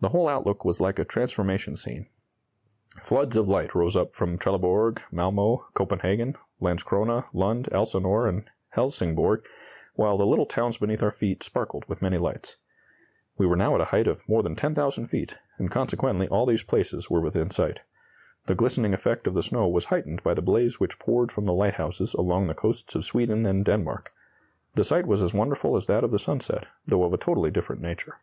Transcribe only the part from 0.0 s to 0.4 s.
The whole